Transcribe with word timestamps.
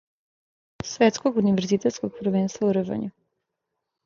Светског 0.91 1.37
универзитетског 1.41 2.17
првенства 2.23 2.71
у 2.71 2.73
рвању. 2.79 3.13